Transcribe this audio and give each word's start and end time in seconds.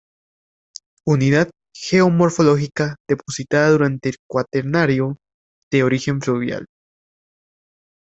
Unidad 1.05 1.51
geomorfológica 1.75 2.95
depositada 3.07 3.69
durante 3.69 4.09
el 4.09 4.15
Cuaternario, 4.27 5.19
de 5.71 5.83
origen 5.83 6.21
fluvial. 6.21 6.65